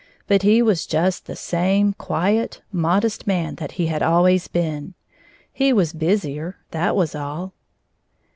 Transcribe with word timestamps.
But 0.25 0.41
he 0.41 0.63
was 0.63 0.87
just 0.87 1.27
the 1.27 1.35
same 1.35 1.93
quiet, 1.93 2.63
modest 2.71 3.27
man 3.27 3.53
that 3.57 3.73
he 3.73 3.85
had 3.85 4.01
always 4.01 4.47
been. 4.47 4.95
He 5.53 5.71
was 5.71 5.93
busier, 5.93 6.57
that 6.71 6.95
was 6.95 7.13
all. 7.13 7.53